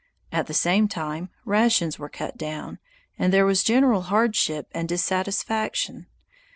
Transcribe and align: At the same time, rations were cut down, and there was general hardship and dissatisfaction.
At 0.31 0.47
the 0.47 0.53
same 0.55 0.87
time, 0.87 1.29
rations 1.45 1.99
were 1.99 2.09
cut 2.09 2.35
down, 2.35 2.79
and 3.19 3.31
there 3.31 3.45
was 3.45 3.63
general 3.63 4.01
hardship 4.01 4.67
and 4.71 4.89
dissatisfaction. 4.89 6.07